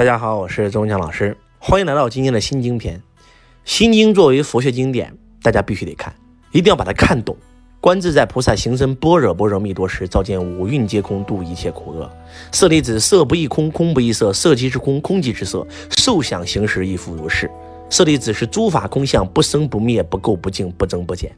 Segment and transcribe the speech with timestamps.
[0.00, 3.02] 大家好，我是周文强老师，欢迎来到今天的心经篇。
[3.66, 6.14] 心经作为佛学经典，大家必须得看，
[6.52, 7.36] 一定要把它看懂。
[7.82, 12.10] 观自在菩萨行深般若波罗蜜多时，照见五蕴皆空，度一切苦厄。
[12.50, 17.50] 舍利子，色不异空，空不异色，色即是空，空即是色，受想行识亦复如是。
[17.90, 21.30] 舍利子是诸法空相，不生不灭，不垢不净，不增不减。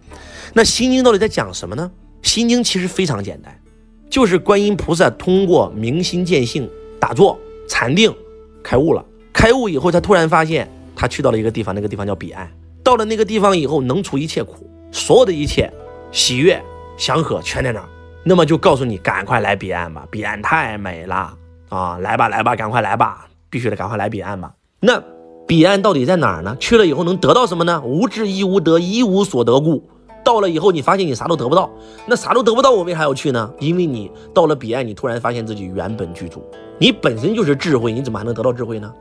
[0.54, 1.90] 那心经到底在讲什么呢？
[2.22, 3.60] 心经其实非常简单，
[4.08, 6.70] 就是观音菩萨通过明心见性、
[7.00, 7.36] 打坐、
[7.68, 8.14] 禅定。
[8.62, 12.50] 开悟了，开悟以后，他突然发现，他去到了一个地方，那个地方叫彼岸。
[12.84, 15.72] 到了那个地方以后，能除一切苦，所有的一切
[16.10, 16.60] 喜悦、
[16.96, 17.86] 祥和全在那儿。
[18.24, 21.34] 那么就告诉你，赶快来彼岸吧，彼岸太美了
[21.68, 21.98] 啊！
[21.98, 24.52] 来吧，来吧，赶快来吧，必须得赶快来彼岸吧。
[24.80, 25.02] 那
[25.46, 26.56] 彼岸到底在哪儿呢？
[26.60, 27.82] 去了以后能得到什么呢？
[27.84, 29.88] 无智亦无得，一无所得故。
[30.24, 31.68] 到了以后，你发现你啥都得不到，
[32.06, 33.52] 那啥都得不到，我为啥要去呢？
[33.58, 36.44] 因为你到了彼岸，你突然发现自己原本具足，
[36.82, 38.92] 你本身就是智慧，你怎么还能得到智慧呢？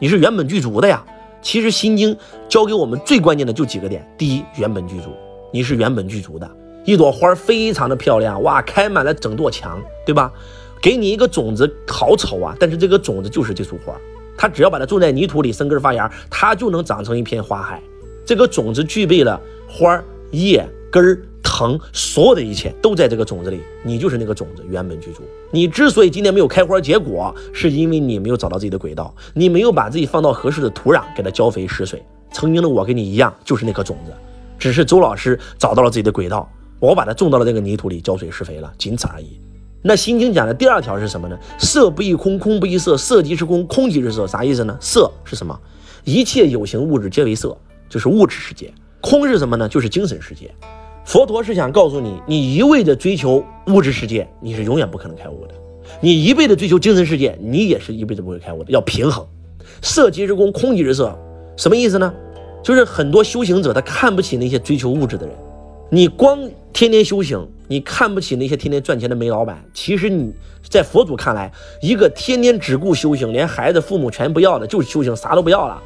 [0.00, 1.04] 你是原本具足的呀。
[1.40, 2.12] 其实《心经》
[2.48, 5.10] 教给我们最关键的就几个点：第一，原本具足，
[5.52, 6.50] 你是原本具足的。
[6.84, 10.32] 一朵花非常的漂亮，哇，开满了整座墙，对吧？
[10.82, 12.56] 给你一个种子，好丑啊！
[12.58, 13.94] 但是这个种子就是这束花，
[14.36, 17.80] 它只要把它种在泥土里，生根发芽，它就能长成一片花海。
[18.26, 20.02] 这个种子具备了花。
[20.32, 21.22] 叶根
[21.64, 25.22] 儿藤，所有的一切都在这个种子里，你就是那个种子原本居住。
[25.50, 32.02] 你之所以今天没有开花结果，是因为你没有找到自己的轨道，你没有把自己放到合适的土壤，给它浇肥施水。
[32.30, 34.12] 曾经的我跟你一样，就是那颗种子，
[34.58, 36.48] 只是周老师找到了自己的轨道，
[36.78, 39.40] 我把它种到了这个泥土里，浇水施肥了，仅此而已。
[39.80, 41.38] 那心经讲的第二条是什么呢？
[41.58, 44.76] 色不异空，空不异色，色即是空，空即是色，啥意思呢？
[44.80, 45.58] 色是什么？
[46.04, 47.56] 一切有形物质皆为色，
[47.88, 48.72] 就是物质世界。
[49.00, 49.68] 空是什么呢？
[49.68, 50.52] 就是精神世界。
[51.08, 55.54] 佛陀是想告诉你，你一味的追求物质世界，你是永远不可能开悟的；
[56.02, 58.70] 你一味的追求精神世界，你也是一辈子不会开悟的。
[58.70, 59.26] 要平衡，
[59.80, 61.18] 色即是空，空即是色，
[61.56, 62.12] 什么意思呢？
[62.62, 65.34] 就是很多修行者他看不起那些追求物质的人。
[65.88, 66.38] 你光
[66.74, 69.64] 天天修行，你看不起那些天天赚钱的煤老板。
[69.72, 70.30] 其实你
[70.68, 75.82] 在佛祖看来，一个天天只顾修行，连孩子、父母全不要的，就是修行，啥都不要了。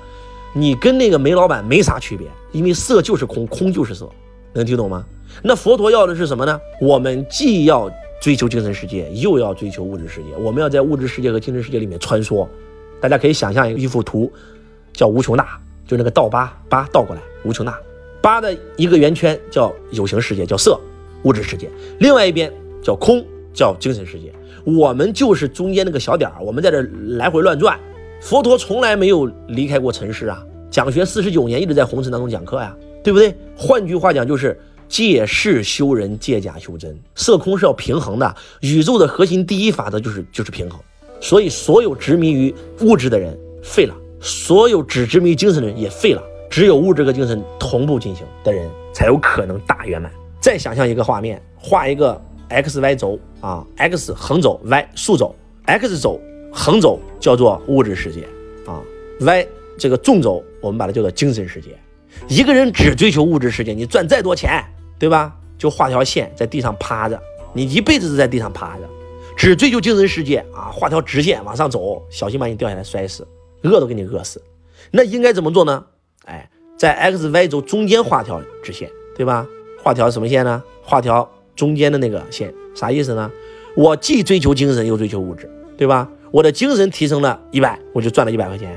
[0.52, 4.10] 你跟那个煤老板没啥区别，因为色就是空，空就是色，
[4.52, 5.04] 能听懂吗？
[5.42, 6.60] 那佛陀要的是什么呢？
[6.80, 7.90] 我们既要
[8.20, 12.46] 追求精神世界，又要追求物质世界，我们要在物质世界和精神世界里面穿梭。
[13.00, 14.30] 大家可以想象一幅图，
[14.92, 17.78] 叫无穷大，就那个倒八八倒过来，无穷大
[18.20, 20.78] 八的一个圆圈叫有形世界，叫色，
[21.24, 21.66] 物质世界；
[21.98, 22.52] 另外一边
[22.82, 24.32] 叫空，叫精神世界。
[24.64, 26.80] 我们就是中间那个小点儿，我们在这
[27.16, 27.76] 来回乱转。
[28.20, 30.40] 佛陀从来没有离开过尘世啊，
[30.70, 33.34] 讲学四十九年，一直在红尘当中讲课呀，对不对？
[33.56, 34.58] 换句话讲，就是
[34.88, 38.36] 借势修人，借假修真，色空是要平衡的。
[38.60, 40.80] 宇宙的核心第一法则就是就是平衡。
[41.20, 46.22] 所以，所有执迷于物质的人废了，所有只执迷于精神的人也废了。
[46.50, 50.12] 只有物质和精神同步进行的人，才有可能大圆满。
[50.40, 55.34] 再想象一个画面，画一个 x y 轴啊，x 横轴，y 竖轴
[55.66, 56.20] ，x 轴。
[56.54, 58.28] 横轴叫做物质世界
[58.66, 58.78] 啊
[59.20, 59.46] ，y
[59.78, 61.70] 这个纵轴我们把它叫做精神世界。
[62.28, 64.64] 一个人只追求物质世界，你赚再多钱，
[64.98, 65.34] 对吧？
[65.58, 67.20] 就画条线在地上趴着，
[67.52, 68.88] 你一辈子都在地上趴着。
[69.36, 73.26] 只追求精神世界啊，画条直线往上走，小心把你掉下来摔死，
[73.62, 74.42] 饿都给你饿死。
[74.90, 75.84] 那应该怎么做呢？
[76.26, 79.46] 哎，在 x y 轴中间画条直线，对吧？
[79.82, 80.62] 画条什么线呢？
[80.82, 83.30] 画条中间的那个线，啥意思呢？
[83.74, 86.08] 我既追求精神，又追求物质，对吧？
[86.30, 88.68] 我的精神提升了一百，我就赚了一百块钱；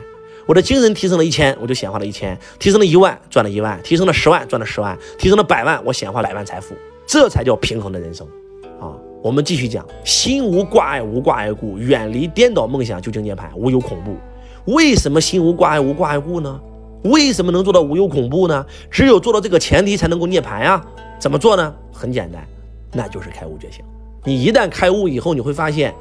[0.46, 6.76] 我的精神提升了一千，我就显化了一千；提升了一万，赚了一万；提升了十万，赚了十万；提升了百万，我显化百万财富。
[7.08, 8.28] 这才叫平衡的人生
[8.80, 8.94] 啊！
[9.24, 14.16] 我们继续讲：心无挂碍，无挂碍故，远离颠倒梦想，究竟涅槃，无有恐怖。
[14.72, 16.60] 为什么心无挂碍，无挂碍故呢？
[17.04, 18.66] 为什么能做到无有恐怖呢？
[18.92, 20.84] 只有做到这个前提，才能够涅槃呀！
[21.20, 21.74] 怎么做呢？
[21.92, 22.46] 很简单，
[22.92, 23.84] 那就是开悟觉醒。
[24.24, 25.94] 你一旦开悟以后，你会发现。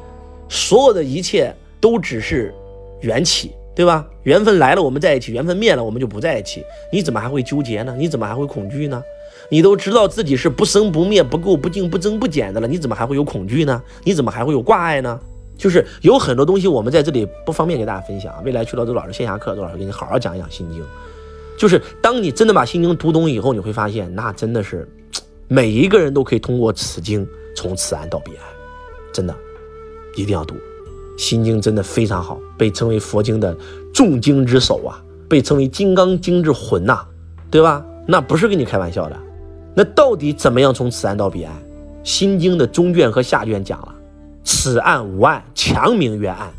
[0.46, 2.54] 所有的一切都只是
[3.00, 4.06] 缘起，对吧？
[4.22, 6.64] 缘分来了，我们在一起；缘分灭了，我们就不在一起。
[6.92, 7.94] 你怎么还会纠结呢？
[7.98, 9.02] 你怎么还会恐惧呢？
[9.50, 13.82] 你都知道自己是不生不灭、不垢不净、不增不减的了，你怎么还会有恐惧呢？
[14.04, 15.18] 你怎么还会有挂碍呢？
[15.56, 18.32] 就是有很多东西，我们在这里不方便给大家分享。
[18.44, 20.80] 未来去到周老师线下课，周老师给你好好讲一讲《心经》。
[21.58, 24.88] 就是当你真的把《心经》读懂以后，你会发现，那真的是
[25.46, 28.40] 每一个人都可以通过此经从此岸到彼岸，
[29.12, 29.34] 真的。
[30.16, 30.54] 一定要读，
[31.16, 33.56] 《心经》真的非常好，被称为佛经的
[33.92, 37.00] 重经之首啊，被称为金刚经之魂呐，
[37.50, 37.84] 对吧？
[38.06, 39.16] 那不是跟你开玩笑的。
[39.74, 41.54] 那到底怎么样从此岸到彼岸？
[42.02, 43.94] 《心经》的中卷和下卷讲了，
[44.44, 46.52] 此岸无岸，强名曰岸。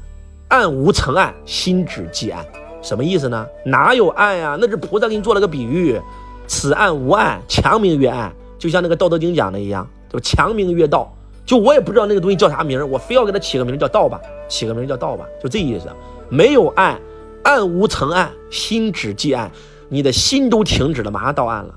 [0.48, 2.46] 暗无成暗，心只即暗。
[2.81, 3.46] 什么意思呢？
[3.66, 4.58] 哪有岸呀？
[4.60, 6.00] 那是菩萨给你做了个比喻，
[6.48, 8.31] 此岸无岸，强名曰暗。
[8.58, 11.12] 就像那个《道德经》讲的一样，就强名曰道。
[11.46, 15.88] 就我也不知道那个东西叫啥名我非要给它起个名叫道吧，起个名叫道吧，就这意思。
[16.30, 17.00] 没有岸，
[17.44, 19.52] 岸无成岸，心只即岸。
[19.88, 21.74] 你的心都停止了，马上到岸了。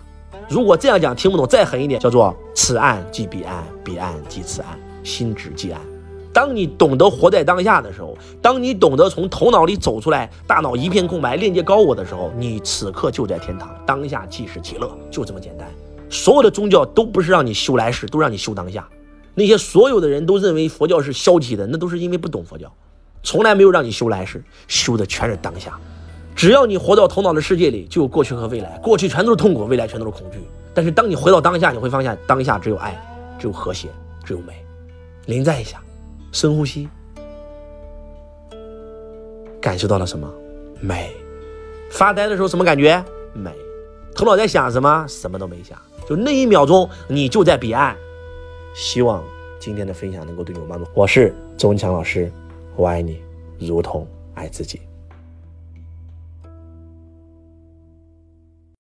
[0.49, 5.81] 如果这样讲听不懂，再狠一点，叫做此岸即彼岸，彼岸即此岸，心只即岸。
[6.33, 15.69] 当你懂得活在当下的时候，当你懂得从头脑里走出来，大脑一片空白，链接高我的时候，你此刻就在天堂，当下即是极乐，就这么简单。
[16.09, 18.89] 所有的宗教都不是让你修来世，都让你修当下。
[19.39, 22.71] 那些所有的人都认为佛教是消极的，那都是因为不懂佛教，
[23.23, 25.79] 从来没有让你修来世，修的全是当下。
[26.35, 28.77] 只要你活到头脑的世界里，就有过去和未来。
[28.83, 30.41] 过去全都是痛苦，未来全都是恐惧。
[30.75, 33.01] 但是当你回到当下，你会发现当下只有爱，
[33.39, 33.89] 只有和谐，
[34.25, 34.55] 只有美。
[35.27, 35.81] 临在一下，
[36.33, 36.89] 深呼吸，
[39.61, 40.29] 感受到了什么？
[40.81, 41.13] 美。
[41.91, 43.01] 发呆的时候什么感觉？
[43.35, 43.53] 美。
[44.17, 45.07] 头脑在想什么？
[45.09, 47.97] 什么都没想，就那一秒钟，你就在彼岸。
[48.79, 49.25] 希望
[49.59, 50.89] 今天的分享能够对你有帮助。
[50.95, 52.31] 我是周文强老师，
[52.77, 53.21] 我爱你，
[53.59, 54.81] 如同爱自己。